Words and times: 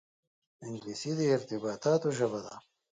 انګلیسي 0.67 1.11
د 1.17 1.19
ارتباطاتو 1.35 2.07
ژبه 2.17 2.39
ده 2.45 2.55